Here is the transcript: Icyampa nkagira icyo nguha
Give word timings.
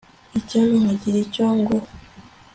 Icyampa 0.39 0.75
nkagira 0.81 1.17
icyo 1.25 1.45
nguha 1.57 1.89